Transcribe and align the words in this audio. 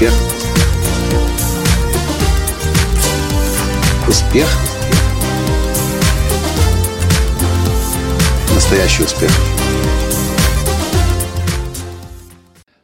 Успех. 0.00 0.14
Успех. 4.08 4.48
Настоящий 8.54 9.02
успех. 9.02 9.30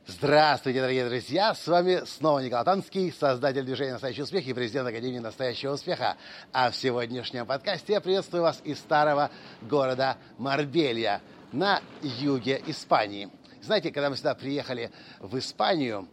Здравствуйте, 0.06 0.80
дорогие 0.82 1.08
друзья! 1.08 1.54
С 1.54 1.66
вами 1.66 2.02
снова 2.04 2.40
Николай 2.40 2.66
Танский, 2.66 3.10
создатель 3.18 3.62
движения 3.62 3.92
«Настоящий 3.92 4.22
успех» 4.22 4.46
и 4.46 4.52
президент 4.52 4.86
Академии 4.86 5.18
«Настоящего 5.18 5.72
успеха». 5.72 6.18
А 6.52 6.70
в 6.70 6.76
сегодняшнем 6.76 7.46
подкасте 7.46 7.94
я 7.94 8.02
приветствую 8.02 8.42
вас 8.42 8.60
из 8.62 8.78
старого 8.78 9.30
города 9.62 10.18
Марбелья 10.36 11.22
на 11.50 11.80
юге 12.02 12.60
Испании. 12.66 13.30
Знаете, 13.62 13.90
когда 13.90 14.10
мы 14.10 14.16
сюда 14.16 14.34
приехали 14.34 14.90
в 15.20 15.38
Испанию, 15.38 16.06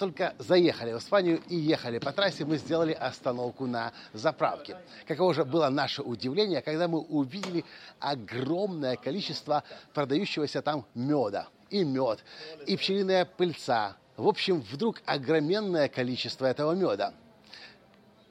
только 0.00 0.34
заехали 0.38 0.94
в 0.94 0.98
Испанию 0.98 1.42
и 1.48 1.54
ехали 1.54 1.98
по 1.98 2.10
трассе, 2.10 2.46
мы 2.46 2.56
сделали 2.56 2.92
остановку 2.92 3.66
на 3.66 3.92
заправке. 4.14 4.78
Каково 5.06 5.34
же 5.34 5.44
было 5.44 5.68
наше 5.68 6.00
удивление, 6.00 6.62
когда 6.62 6.88
мы 6.88 7.00
увидели 7.00 7.66
огромное 7.98 8.96
количество 8.96 9.62
продающегося 9.92 10.62
там 10.62 10.86
меда. 10.94 11.48
И 11.68 11.84
мед, 11.84 12.24
и 12.66 12.78
пчелиная 12.78 13.26
пыльца. 13.26 13.96
В 14.16 14.26
общем, 14.26 14.62
вдруг 14.62 15.02
огроменное 15.04 15.88
количество 15.88 16.46
этого 16.46 16.72
меда. 16.72 17.12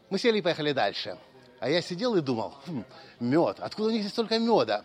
Мы 0.09 0.17
сели 0.17 0.39
и 0.39 0.41
поехали 0.41 0.71
дальше. 0.71 1.19
А 1.59 1.69
я 1.69 1.81
сидел 1.81 2.15
и 2.15 2.21
думал, 2.21 2.55
хм, 2.65 2.83
мед, 3.19 3.57
откуда 3.59 3.89
у 3.89 3.91
них 3.91 4.01
здесь 4.01 4.11
столько 4.11 4.39
меда? 4.39 4.83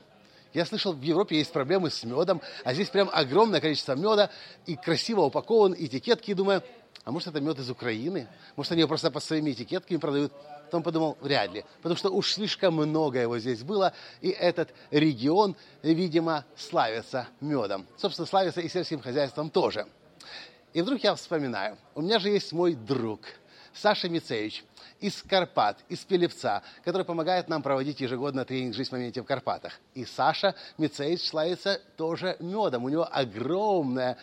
Я 0.55 0.65
слышал, 0.65 0.93
в 0.93 1.03
Европе 1.03 1.37
есть 1.37 1.53
проблемы 1.53 1.91
с 1.91 2.05
медом, 2.05 2.41
а 2.63 2.73
здесь 2.75 2.89
прям 2.89 3.11
огромное 3.13 3.61
количество 3.61 3.95
меда 3.97 4.31
и 4.67 4.77
красиво 4.77 5.23
упакован, 5.23 5.75
этикетки, 5.77 6.31
и 6.31 6.35
думаю, 6.35 6.63
а 7.03 7.11
может 7.11 7.29
это 7.29 7.41
мед 7.41 7.59
из 7.59 7.69
Украины? 7.69 8.29
Может 8.55 8.71
они 8.73 8.83
его 8.83 8.89
просто 8.89 9.11
по 9.11 9.19
своими 9.19 9.51
этикетками 9.51 9.99
продают? 9.99 10.33
Потом 10.67 10.85
подумал, 10.85 11.19
вряд 11.21 11.53
ли, 11.53 11.65
потому 11.83 11.97
что 11.97 12.11
уж 12.11 12.33
слишком 12.33 12.75
много 12.75 13.19
его 13.19 13.39
здесь 13.39 13.63
было, 13.63 13.93
и 14.21 14.31
этот 14.31 14.71
регион, 14.93 15.57
видимо, 15.83 16.45
славится 16.57 17.27
медом. 17.41 17.85
Собственно, 17.97 18.27
славится 18.27 18.61
и 18.61 18.69
сельским 18.69 19.01
хозяйством 19.01 19.51
тоже. 19.51 19.87
И 20.73 20.83
вдруг 20.83 21.03
я 21.03 21.17
вспоминаю, 21.17 21.77
у 21.97 22.01
меня 22.01 22.21
же 22.21 22.31
есть 22.31 22.53
мой 22.53 22.75
друг, 22.75 23.21
Саша 23.75 24.09
Мицевич, 24.09 24.65
из 25.05 25.23
Карпат, 25.23 25.85
из 25.91 25.99
Пелевца, 25.99 26.63
который 26.83 27.05
помогает 27.05 27.51
нам 27.51 27.63
проводить 27.63 28.01
ежегодно 28.01 28.47
тренинг 28.47 28.75
«Жизнь 28.75 28.89
в 28.89 28.93
моменте» 28.93 29.21
в 29.21 29.27
Карпатах. 29.27 29.79
И 29.93 30.07
Саша 30.07 30.55
Мицевич 30.79 31.29
славится 31.29 31.79
тоже 31.99 32.39
медом. 32.41 32.85
У 32.85 32.89
него 32.89 33.07
огромное 33.13 34.17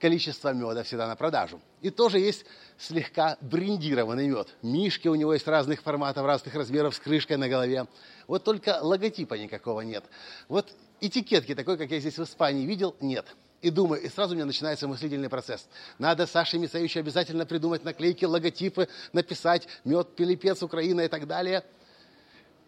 количество 0.00 0.52
меда 0.52 0.82
всегда 0.82 1.06
на 1.06 1.14
продажу. 1.14 1.60
И 1.82 1.90
тоже 1.90 2.18
есть 2.18 2.46
слегка 2.78 3.38
брендированный 3.42 4.26
мед. 4.26 4.48
Мишки 4.60 5.06
у 5.06 5.14
него 5.14 5.32
есть 5.34 5.46
разных 5.46 5.82
форматов, 5.82 6.26
разных 6.26 6.52
размеров, 6.56 6.96
с 6.96 6.98
крышкой 6.98 7.36
на 7.36 7.48
голове. 7.48 7.86
Вот 8.26 8.42
только 8.42 8.80
логотипа 8.82 9.34
никакого 9.34 9.82
нет. 9.82 10.02
Вот 10.48 10.68
этикетки 11.00 11.54
такой, 11.54 11.78
как 11.78 11.92
я 11.92 12.00
здесь 12.00 12.18
в 12.18 12.24
Испании 12.24 12.66
видел, 12.66 12.96
нет 13.00 13.24
и 13.64 13.70
думаю, 13.70 14.02
и 14.02 14.10
сразу 14.10 14.34
у 14.34 14.36
меня 14.36 14.44
начинается 14.44 14.86
мыслительный 14.86 15.30
процесс. 15.30 15.66
Надо 15.98 16.26
Саше 16.26 16.58
Мисаевичу 16.58 16.98
обязательно 16.98 17.46
придумать 17.46 17.82
наклейки, 17.82 18.26
логотипы, 18.26 18.88
написать 19.14 19.66
«Мед, 19.84 20.14
Пилипец, 20.14 20.62
Украина» 20.62 21.00
и 21.00 21.08
так 21.08 21.26
далее. 21.26 21.64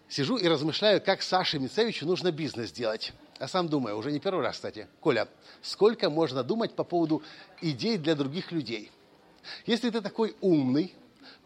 Сижу 0.08 0.38
и 0.38 0.48
размышляю, 0.48 1.02
как 1.02 1.20
Саше 1.20 1.58
Мицевичу 1.58 2.06
нужно 2.06 2.32
бизнес 2.32 2.72
делать. 2.72 3.12
А 3.38 3.46
сам 3.46 3.68
думаю, 3.68 3.98
уже 3.98 4.10
не 4.10 4.20
первый 4.20 4.42
раз, 4.42 4.54
кстати. 4.54 4.88
Коля, 5.00 5.28
сколько 5.60 6.08
можно 6.08 6.42
думать 6.42 6.74
по 6.74 6.82
поводу 6.82 7.22
идей 7.60 7.98
для 7.98 8.14
других 8.14 8.50
людей? 8.50 8.90
Если 9.66 9.90
ты 9.90 10.00
такой 10.00 10.34
умный, 10.40 10.94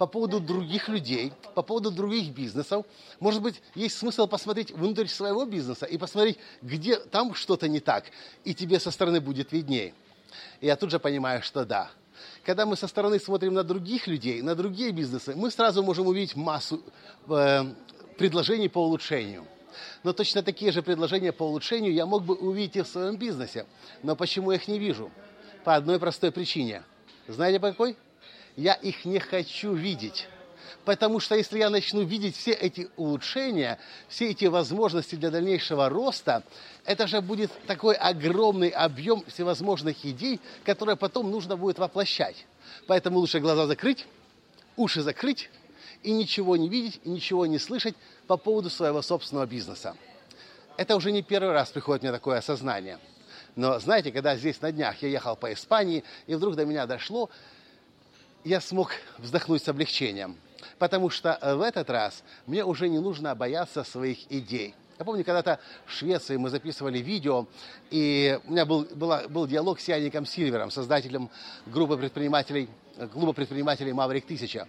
по 0.01 0.07
поводу 0.07 0.41
других 0.41 0.89
людей, 0.89 1.31
по 1.55 1.61
поводу 1.61 1.91
других 1.91 2.33
бизнесов. 2.35 2.87
Может 3.19 3.43
быть, 3.43 3.61
есть 3.75 3.99
смысл 3.99 4.27
посмотреть 4.27 4.71
внутрь 4.71 5.07
своего 5.07 5.45
бизнеса 5.45 5.85
и 5.85 5.99
посмотреть, 5.99 6.39
где 6.63 6.97
там 6.97 7.35
что-то 7.35 7.69
не 7.69 7.81
так, 7.81 8.05
и 8.43 8.55
тебе 8.55 8.81
со 8.81 8.91
стороны 8.93 9.21
будет 9.21 9.53
виднее. 9.53 9.93
И 10.63 10.67
я 10.69 10.77
тут 10.77 10.91
же 10.91 10.99
понимаю, 10.99 11.43
что 11.43 11.67
да. 11.67 11.91
Когда 12.45 12.65
мы 12.65 12.77
со 12.77 12.89
стороны 12.89 13.21
смотрим 13.21 13.53
на 13.53 13.63
других 13.63 14.07
людей, 14.07 14.41
на 14.41 14.55
другие 14.55 14.91
бизнесы, 14.91 15.35
мы 15.37 15.51
сразу 15.51 15.83
можем 15.83 16.07
увидеть 16.07 16.35
массу 16.35 16.83
э, 17.29 17.65
предложений 18.17 18.71
по 18.71 18.79
улучшению. 18.79 19.45
Но 20.03 20.15
точно 20.15 20.43
такие 20.43 20.73
же 20.73 20.81
предложения 20.81 21.33
по 21.33 21.43
улучшению 21.43 21.93
я 21.93 22.07
мог 22.07 22.23
бы 22.23 22.37
увидеть 22.37 22.77
и 22.77 22.81
в 22.81 22.89
своем 22.89 23.19
бизнесе. 23.19 23.67
Но 24.03 24.17
почему 24.17 24.51
я 24.51 24.57
их 24.57 24.67
не 24.67 24.79
вижу? 24.79 25.11
По 25.63 25.75
одной 25.75 25.99
простой 25.99 26.33
причине. 26.33 26.85
Знаете 27.29 27.61
по 27.61 27.69
какой? 27.69 27.99
Я 28.57 28.75
их 28.75 29.05
не 29.05 29.19
хочу 29.19 29.75
видеть. 29.75 30.27
Потому 30.85 31.21
что 31.21 31.35
если 31.35 31.59
я 31.59 31.69
начну 31.69 32.03
видеть 32.03 32.37
все 32.37 32.53
эти 32.53 32.89
улучшения, 32.97 33.79
все 34.09 34.31
эти 34.31 34.47
возможности 34.47 35.15
для 35.15 35.31
дальнейшего 35.31 35.89
роста, 35.89 36.43
это 36.85 37.07
же 37.07 37.21
будет 37.21 37.51
такой 37.67 37.95
огромный 37.95 38.71
объем 38.71 39.25
всевозможных 39.27 40.05
идей, 40.05 40.41
которые 40.65 40.97
потом 40.97 41.31
нужно 41.31 41.57
будет 41.57 41.79
воплощать. 41.79 42.47
Поэтому 42.87 43.19
лучше 43.19 43.41
глаза 43.41 43.67
закрыть, 43.67 44.07
уши 44.77 45.03
закрыть 45.03 45.51
и 46.03 46.13
ничего 46.13 46.57
не 46.57 46.69
видеть, 46.69 47.01
и 47.05 47.11
ничего 47.11 47.47
не 47.47 47.59
слышать 47.59 47.95
по 48.27 48.37
поводу 48.37 48.71
своего 48.71 49.03
собственного 49.03 49.47
бизнеса. 49.47 49.97
Это 50.77 50.97
уже 50.97 51.13
не 51.13 51.23
первый 51.23 51.53
раз 51.53 51.71
приходит 51.71 52.03
мне 52.03 52.13
такое 52.13 52.39
осознание. 52.39 52.99
Но 53.55 53.79
знаете, 53.81 54.13
когда 54.13 54.37
здесь 54.37 54.61
на 54.63 54.73
днях 54.73 55.03
я 55.03 55.09
ехал 55.09 55.37
по 55.37 55.53
Испании, 55.53 56.05
и 56.27 56.35
вдруг 56.35 56.57
до 56.57 56.65
меня 56.65 56.87
дошло, 56.87 57.29
я 58.45 58.61
смог 58.61 58.93
вздохнуть 59.19 59.63
с 59.63 59.69
облегчением, 59.69 60.37
потому 60.79 61.11
что 61.11 61.39
э, 61.41 61.55
в 61.55 61.63
этот 61.63 61.91
раз 61.91 62.23
мне 62.47 62.65
уже 62.65 62.89
не 62.89 62.99
нужно 62.99 63.35
бояться 63.35 63.85
своих 63.85 64.31
идей. 64.31 64.75
Я 64.99 65.05
помню, 65.05 65.25
когда-то 65.25 65.59
в 65.87 65.93
Швеции 65.93 66.37
мы 66.37 66.51
записывали 66.51 66.99
видео, 66.99 67.47
и 67.91 68.39
у 68.47 68.53
меня 68.53 68.67
был, 68.67 68.87
была, 68.95 69.27
был 69.29 69.47
диалог 69.47 69.81
с 69.81 69.89
Яником 69.89 70.27
Сильвером, 70.27 70.71
создателем 70.71 71.31
группы 71.67 71.97
предпринимателей, 71.97 72.69
клуба 73.13 73.33
предпринимателей 73.33 73.95
«Маврик 73.95 74.25
1000». 74.25 74.67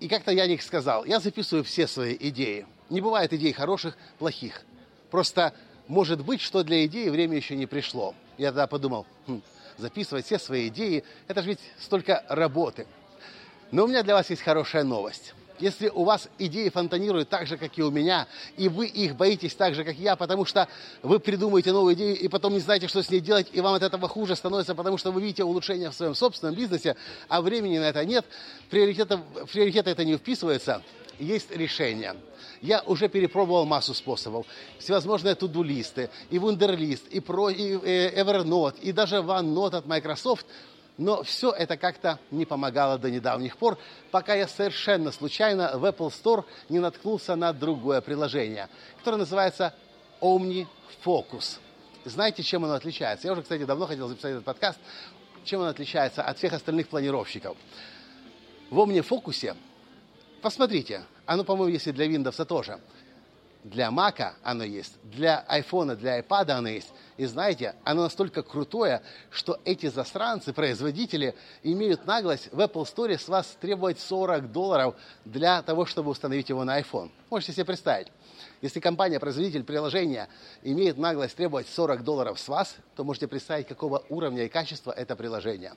И 0.00 0.08
как-то 0.08 0.32
Яник 0.32 0.62
сказал, 0.62 1.04
я 1.06 1.18
записываю 1.18 1.64
все 1.64 1.86
свои 1.86 2.16
идеи. 2.20 2.66
Не 2.90 3.00
бывает 3.00 3.32
идей 3.32 3.52
хороших, 3.52 3.96
плохих. 4.18 4.62
Просто 5.10 5.54
может 5.88 6.24
быть, 6.24 6.40
что 6.40 6.62
для 6.62 6.84
идеи 6.86 7.08
время 7.08 7.36
еще 7.36 7.56
не 7.56 7.66
пришло. 7.66 8.14
Я 8.36 8.48
тогда 8.48 8.66
подумал, 8.66 9.06
хм, 9.26 9.42
записывать 9.78 10.26
все 10.26 10.38
свои 10.38 10.68
идеи. 10.68 11.02
Это 11.26 11.42
же 11.42 11.48
ведь 11.48 11.60
столько 11.80 12.24
работы. 12.28 12.86
Но 13.70 13.84
у 13.84 13.88
меня 13.88 14.02
для 14.02 14.14
вас 14.14 14.30
есть 14.30 14.42
хорошая 14.42 14.84
новость. 14.84 15.34
Если 15.58 15.88
у 15.88 16.04
вас 16.04 16.28
идеи 16.38 16.68
фонтанируют 16.68 17.28
так 17.28 17.48
же, 17.48 17.56
как 17.56 17.76
и 17.76 17.82
у 17.82 17.90
меня, 17.90 18.28
и 18.56 18.68
вы 18.68 18.86
их 18.86 19.16
боитесь 19.16 19.56
так 19.56 19.74
же, 19.74 19.82
как 19.82 19.96
я, 19.96 20.14
потому 20.14 20.44
что 20.44 20.68
вы 21.02 21.18
придумаете 21.18 21.72
новую 21.72 21.94
идею 21.94 22.16
и 22.16 22.28
потом 22.28 22.52
не 22.52 22.60
знаете, 22.60 22.86
что 22.86 23.02
с 23.02 23.10
ней 23.10 23.18
делать, 23.18 23.48
и 23.52 23.60
вам 23.60 23.74
от 23.74 23.82
этого 23.82 24.06
хуже 24.06 24.36
становится, 24.36 24.76
потому 24.76 24.98
что 24.98 25.10
вы 25.10 25.20
видите 25.20 25.42
улучшения 25.42 25.90
в 25.90 25.94
своем 25.94 26.14
собственном 26.14 26.54
бизнесе, 26.54 26.94
а 27.28 27.42
времени 27.42 27.78
на 27.78 27.88
это 27.88 28.04
нет, 28.04 28.24
приоритета, 28.70 29.20
приоритета 29.52 29.90
это 29.90 30.04
не 30.04 30.16
вписывается, 30.16 30.80
есть 31.18 31.50
решение. 31.50 32.16
Я 32.60 32.82
уже 32.82 33.08
перепробовал 33.08 33.64
массу 33.64 33.94
способов. 33.94 34.46
Всевозможные 34.78 35.34
туду-листы, 35.34 36.10
и 36.30 36.38
Wunderlist, 36.38 37.08
и, 37.10 37.20
Pro, 37.20 37.52
и 37.52 37.74
э, 37.74 38.20
Evernote, 38.20 38.80
и 38.80 38.92
даже 38.92 39.16
OneNote 39.16 39.76
от 39.76 39.86
Microsoft. 39.86 40.46
Но 40.96 41.22
все 41.22 41.52
это 41.52 41.76
как-то 41.76 42.18
не 42.32 42.44
помогало 42.44 42.98
до 42.98 43.08
недавних 43.08 43.56
пор, 43.56 43.78
пока 44.10 44.34
я 44.34 44.48
совершенно 44.48 45.12
случайно 45.12 45.78
в 45.78 45.84
Apple 45.84 46.10
Store 46.10 46.44
не 46.68 46.80
наткнулся 46.80 47.36
на 47.36 47.52
другое 47.52 48.00
приложение, 48.00 48.68
которое 48.98 49.18
называется 49.18 49.74
OmniFocus. 50.20 51.58
Знаете, 52.04 52.42
чем 52.42 52.64
оно 52.64 52.74
отличается? 52.74 53.28
Я 53.28 53.32
уже, 53.32 53.42
кстати, 53.42 53.64
давно 53.64 53.86
хотел 53.86 54.08
записать 54.08 54.32
этот 54.32 54.44
подкаст. 54.44 54.78
Чем 55.44 55.60
оно 55.60 55.70
отличается 55.70 56.22
от 56.22 56.36
всех 56.38 56.52
остальных 56.52 56.88
планировщиков? 56.88 57.56
В 58.70 58.78
OmniFocus 58.80 59.54
Посмотрите, 60.42 61.02
оно, 61.26 61.44
по-моему, 61.44 61.72
есть 61.72 61.86
и 61.88 61.92
для 61.92 62.06
Windows 62.06 62.44
тоже. 62.44 62.78
Для 63.64 63.88
Mac 63.88 64.34
оно 64.44 64.62
есть, 64.62 64.94
для 65.02 65.44
iPhone, 65.50 65.96
для 65.96 66.20
iPad 66.20 66.50
оно 66.52 66.68
есть. 66.68 66.88
И 67.16 67.26
знаете, 67.26 67.74
оно 67.82 68.04
настолько 68.04 68.42
крутое, 68.42 69.02
что 69.30 69.58
эти 69.64 69.86
засранцы, 69.86 70.52
производители, 70.52 71.34
имеют 71.64 72.06
наглость 72.06 72.50
в 72.52 72.60
Apple 72.60 72.84
Store 72.84 73.18
с 73.18 73.26
вас 73.26 73.56
требовать 73.60 73.98
40 73.98 74.52
долларов 74.52 74.94
для 75.24 75.60
того, 75.62 75.86
чтобы 75.86 76.10
установить 76.10 76.48
его 76.48 76.62
на 76.62 76.80
iPhone. 76.80 77.10
Можете 77.30 77.52
себе 77.52 77.64
представить. 77.64 78.08
Если 78.62 78.78
компания-производитель 78.78 79.64
приложения 79.64 80.28
имеет 80.62 80.96
наглость 80.96 81.34
требовать 81.34 81.68
40 81.68 82.04
долларов 82.04 82.38
с 82.38 82.46
вас, 82.46 82.76
то 82.94 83.02
можете 83.02 83.26
представить, 83.26 83.66
какого 83.66 84.04
уровня 84.08 84.44
и 84.44 84.48
качества 84.48 84.92
это 84.92 85.16
приложение. 85.16 85.74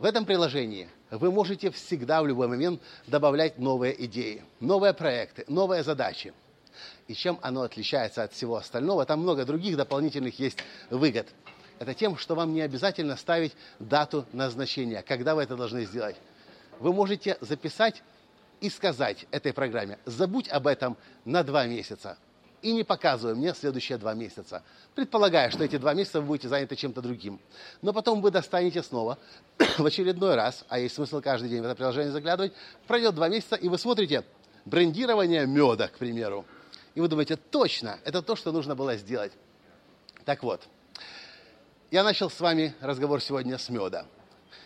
В 0.00 0.04
этом 0.06 0.24
приложении 0.24 0.88
вы 1.10 1.30
можете 1.30 1.70
всегда 1.70 2.22
в 2.22 2.26
любой 2.26 2.48
момент 2.48 2.80
добавлять 3.06 3.58
новые 3.58 4.02
идеи, 4.06 4.42
новые 4.58 4.94
проекты, 4.94 5.44
новые 5.46 5.82
задачи. 5.82 6.32
И 7.06 7.12
чем 7.12 7.38
оно 7.42 7.60
отличается 7.60 8.22
от 8.22 8.32
всего 8.32 8.56
остального? 8.56 9.04
Там 9.04 9.20
много 9.20 9.44
других 9.44 9.76
дополнительных 9.76 10.38
есть 10.38 10.56
выгод. 10.88 11.28
Это 11.78 11.92
тем, 11.92 12.16
что 12.16 12.34
вам 12.34 12.54
не 12.54 12.62
обязательно 12.62 13.14
ставить 13.14 13.52
дату 13.78 14.24
назначения, 14.32 15.02
когда 15.02 15.34
вы 15.34 15.42
это 15.42 15.54
должны 15.54 15.84
сделать. 15.84 16.16
Вы 16.78 16.94
можете 16.94 17.36
записать 17.42 18.02
и 18.62 18.70
сказать 18.70 19.26
этой 19.30 19.52
программе, 19.52 19.98
забудь 20.06 20.48
об 20.48 20.66
этом 20.66 20.96
на 21.26 21.42
два 21.42 21.66
месяца 21.66 22.16
и 22.62 22.72
не 22.72 22.84
показывай 22.84 23.34
мне 23.34 23.54
следующие 23.54 23.98
два 23.98 24.14
месяца. 24.14 24.62
Предполагая, 24.94 25.50
что 25.50 25.64
эти 25.64 25.76
два 25.76 25.94
месяца 25.94 26.20
вы 26.20 26.26
будете 26.26 26.48
заняты 26.48 26.76
чем-то 26.76 27.00
другим. 27.00 27.40
Но 27.82 27.92
потом 27.92 28.20
вы 28.20 28.30
достанете 28.30 28.82
снова 28.82 29.18
в 29.78 29.84
очередной 29.84 30.34
раз, 30.34 30.64
а 30.68 30.78
есть 30.78 30.94
смысл 30.94 31.20
каждый 31.20 31.48
день 31.48 31.60
в 31.62 31.64
это 31.64 31.74
приложение 31.74 32.12
заглядывать, 32.12 32.52
пройдет 32.86 33.14
два 33.14 33.28
месяца, 33.28 33.56
и 33.56 33.68
вы 33.68 33.78
смотрите 33.78 34.24
брендирование 34.64 35.46
меда, 35.46 35.88
к 35.88 35.98
примеру. 35.98 36.44
И 36.94 37.00
вы 37.00 37.08
думаете, 37.08 37.36
точно, 37.36 37.98
это 38.04 38.22
то, 38.22 38.36
что 38.36 38.52
нужно 38.52 38.74
было 38.74 38.96
сделать. 38.96 39.32
Так 40.24 40.42
вот, 40.42 40.62
я 41.90 42.04
начал 42.04 42.30
с 42.30 42.40
вами 42.40 42.74
разговор 42.80 43.20
сегодня 43.20 43.58
с 43.58 43.68
меда 43.68 44.06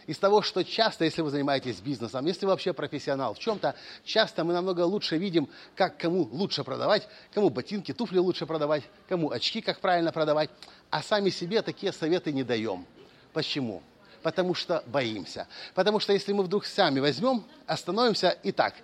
из 0.07 0.19
того, 0.19 0.43
что 0.43 0.65
часто, 0.65 1.05
если 1.05 1.23
вы 1.23 1.31
занимаетесь 1.31 1.81
бизнесом, 1.81 2.27
если 2.27 2.47
вы 2.47 2.53
вообще 2.53 2.73
профессионал 2.73 3.35
в 3.35 3.39
чем-то, 3.39 3.75
часто 4.05 4.45
мы 4.45 4.53
намного 4.53 4.83
лучше 4.83 5.17
видим, 5.17 5.49
как 5.75 5.97
кому 5.99 6.29
лучше 6.31 6.65
продавать, 6.65 7.09
кому 7.33 7.51
ботинки, 7.51 7.93
туфли 7.93 8.19
лучше 8.19 8.47
продавать, 8.47 8.85
кому 9.09 9.31
очки 9.31 9.61
как 9.61 9.81
правильно 9.81 10.13
продавать, 10.13 10.51
а 10.91 11.03
сами 11.03 11.31
себе 11.31 11.63
такие 11.63 11.93
советы 11.93 12.33
не 12.33 12.43
даем. 12.43 12.87
Почему? 13.33 13.83
Потому 14.23 14.55
что 14.55 14.83
боимся. 14.87 15.47
Потому 15.75 16.01
что 16.01 16.13
если 16.13 16.33
мы 16.33 16.45
вдруг 16.45 16.67
сами 16.67 17.01
возьмем, 17.01 17.45
остановимся 17.67 18.31
и 18.43 18.53
так, 18.53 18.75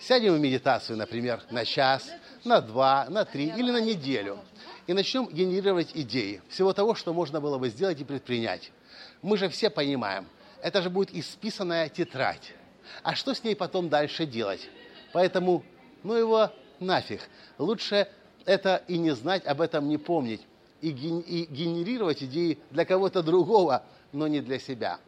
сядем 0.00 0.34
в 0.34 0.40
медитацию, 0.40 0.98
например, 0.98 1.42
на 1.50 1.64
час, 1.64 2.10
на 2.44 2.60
два, 2.60 3.06
на 3.08 3.24
три 3.24 3.46
или 3.46 3.70
на 3.70 3.80
неделю, 3.80 4.38
и 4.86 4.92
начнем 4.92 5.28
генерировать 5.28 5.90
идеи 5.94 6.42
всего 6.48 6.72
того, 6.72 6.94
что 6.94 7.12
можно 7.12 7.40
было 7.40 7.58
бы 7.58 7.68
сделать 7.68 8.00
и 8.00 8.04
предпринять. 8.04 8.72
Мы 9.22 9.36
же 9.36 9.48
все 9.48 9.68
понимаем– 9.68 10.26
это 10.62 10.82
же 10.82 10.90
будет 10.90 11.14
исписанная 11.14 11.88
тетрадь. 11.88 12.54
А 13.02 13.14
что 13.14 13.34
с 13.34 13.44
ней 13.44 13.54
потом 13.54 13.88
дальше 13.88 14.26
делать? 14.26 14.68
Поэтому, 15.12 15.64
ну 16.02 16.14
его 16.14 16.50
нафиг. 16.78 17.20
Лучше 17.58 18.08
это 18.44 18.82
и 18.88 18.98
не 18.98 19.14
знать, 19.14 19.46
об 19.46 19.60
этом 19.60 19.88
не 19.88 19.98
помнить. 19.98 20.42
И, 20.80 20.90
ген, 20.90 21.20
и 21.20 21.44
генерировать 21.44 22.22
идеи 22.22 22.58
для 22.70 22.84
кого-то 22.84 23.22
другого, 23.22 23.84
но 24.12 24.26
не 24.26 24.40
для 24.40 24.58
себя. 24.58 24.98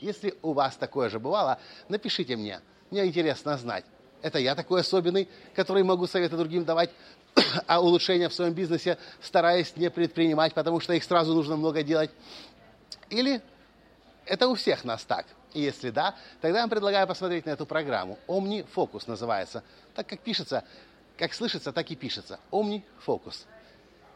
Если 0.00 0.34
у 0.42 0.52
вас 0.52 0.76
такое 0.76 1.08
же 1.08 1.18
бывало, 1.18 1.58
напишите 1.88 2.36
мне. 2.36 2.60
Мне 2.90 3.06
интересно 3.06 3.56
знать. 3.56 3.84
Это 4.20 4.38
я 4.38 4.54
такой 4.54 4.80
особенный, 4.80 5.28
который 5.54 5.82
могу 5.82 6.06
советы 6.06 6.36
другим 6.36 6.64
давать, 6.64 6.90
а 7.66 7.82
улучшения 7.82 8.28
в 8.28 8.34
своем 8.34 8.52
бизнесе 8.52 8.98
стараясь 9.20 9.76
не 9.76 9.90
предпринимать, 9.90 10.54
потому 10.54 10.80
что 10.80 10.92
их 10.92 11.04
сразу 11.04 11.34
нужно 11.34 11.56
много 11.56 11.82
делать. 11.82 12.10
Или 13.10 13.42
это 14.26 14.48
у 14.48 14.54
всех 14.54 14.84
нас 14.84 15.04
так. 15.04 15.26
И 15.52 15.60
если 15.60 15.90
да, 15.90 16.14
тогда 16.40 16.58
я 16.58 16.62
вам 16.64 16.70
предлагаю 16.70 17.06
посмотреть 17.06 17.46
на 17.46 17.50
эту 17.50 17.66
программу. 17.66 18.18
Focus 18.26 19.04
называется. 19.06 19.62
Так 19.94 20.06
как 20.08 20.20
пишется, 20.20 20.64
как 21.16 21.32
слышится, 21.32 21.72
так 21.72 21.90
и 21.90 21.96
пишется. 21.96 22.40
Focus. 22.50 23.46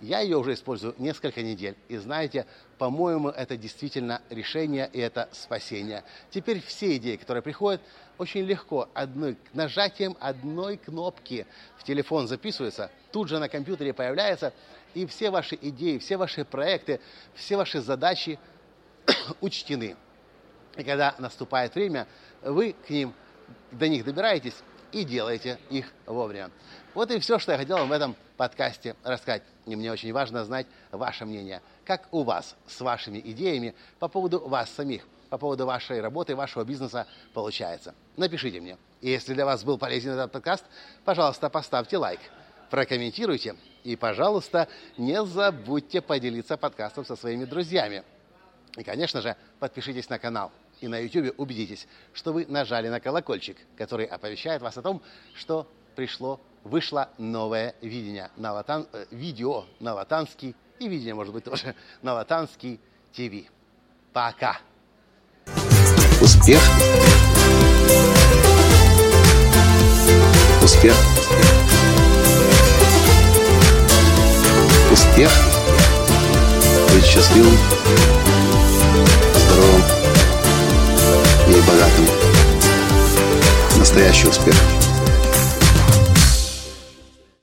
Я 0.01 0.21
ее 0.21 0.37
уже 0.37 0.55
использую 0.55 0.95
несколько 0.99 1.43
недель. 1.43 1.77
И 1.89 1.97
знаете, 1.97 2.47
по-моему, 2.79 3.31
это 3.31 3.57
действительно 3.57 4.23
решение 4.31 4.89
и 4.93 5.01
это 5.01 5.29
спасение. 5.33 6.05
Теперь 6.31 6.61
все 6.63 6.97
идеи, 6.97 7.17
которые 7.17 7.43
приходят, 7.43 7.81
очень 8.17 8.43
легко 8.43 8.89
одной, 8.95 9.37
нажатием 9.55 10.17
одной 10.21 10.77
кнопки 10.77 11.47
в 11.79 11.85
телефон 11.85 12.29
записываются, 12.29 12.91
тут 13.11 13.29
же 13.29 13.39
на 13.41 13.49
компьютере 13.49 13.93
появляется, 13.93 14.53
и 14.95 15.05
все 15.07 15.31
ваши 15.31 15.59
идеи, 15.61 15.99
все 15.99 16.17
ваши 16.17 16.45
проекты, 16.45 17.01
все 17.35 17.57
ваши 17.57 17.81
задачи– 17.81 18.39
учтены. 19.41 19.97
И 20.77 20.85
когда 20.85 21.15
наступает 21.19 21.75
время, 21.75 22.07
вы 22.43 22.75
к 22.87 22.91
ним, 22.91 23.15
до 23.73 23.89
них 23.89 24.05
добираетесь 24.05 24.55
и 24.93 25.05
делаете 25.05 25.59
их 25.71 25.93
вовремя. 26.07 26.51
Вот 26.95 27.11
и 27.11 27.19
все, 27.19 27.39
что 27.39 27.53
я 27.53 27.59
хотел 27.59 27.79
вам 27.79 27.89
в 27.89 27.93
этом 27.93 28.17
подкасте 28.37 28.97
рассказать. 29.05 29.43
И 29.67 29.77
мне 29.77 29.93
очень 29.93 30.13
важно 30.13 30.45
знать 30.45 30.67
ваше 30.91 31.25
мнение. 31.25 31.61
Как 31.85 32.09
у 32.13 32.23
вас 32.23 32.57
с 32.67 32.81
вашими 32.81 33.19
идеями 33.19 33.75
по 33.99 34.09
поводу 34.09 34.41
вас 34.41 34.71
самих, 34.71 35.07
по 35.29 35.39
поводу 35.39 35.67
вашей 35.67 36.01
работы, 36.01 36.35
вашего 36.35 36.65
бизнеса 36.65 37.07
получается. 37.35 37.95
Напишите 38.17 38.61
мне. 38.61 38.79
И 39.01 39.11
если 39.11 39.35
для 39.35 39.45
вас 39.45 39.63
был 39.65 39.79
полезен 39.79 40.13
этот 40.13 40.33
подкаст, 40.33 40.65
пожалуйста, 41.05 41.51
поставьте 41.51 41.99
лайк, 41.99 42.21
прокомментируйте. 42.71 43.57
И, 43.85 43.97
пожалуйста, 43.97 44.69
не 44.97 45.23
забудьте 45.25 46.01
поделиться 46.01 46.57
подкастом 46.57 47.05
со 47.05 47.17
своими 47.17 47.45
друзьями. 47.45 48.05
И, 48.79 48.85
конечно 48.85 49.21
же, 49.21 49.37
подпишитесь 49.59 50.09
на 50.09 50.21
канал. 50.21 50.53
И 50.81 50.87
на 50.87 51.01
YouTube 51.01 51.35
убедитесь, 51.37 51.89
что 52.13 52.33
вы 52.33 52.47
нажали 52.47 52.89
на 52.89 53.01
колокольчик, 53.01 53.57
который 53.77 54.07
оповещает 54.07 54.63
вас 54.63 54.79
о 54.79 54.83
том, 54.83 55.03
что 55.35 55.69
пришло, 55.97 56.41
вышло 56.63 57.11
новое 57.19 57.75
видение 57.81 58.31
на 58.37 58.53
латан, 58.53 58.87
э, 58.93 59.07
видео 59.11 59.65
на 59.81 59.95
латанский 59.95 60.55
и 60.79 60.87
видение, 60.87 61.15
может 61.15 61.35
быть, 61.35 61.43
тоже 61.43 61.75
на 62.03 62.15
латанский 62.15 62.79
ТВ. 63.13 63.51
Пока! 64.13 64.59
Успех! 66.21 66.61
Успех! 70.63 70.95
Успех! 74.93 75.33
Быть 76.95 77.05
счастливым! 77.05 78.08
И 81.57 81.61
богатым. 81.61 82.07
Настоящий 83.79 84.29
успех. 84.29 84.55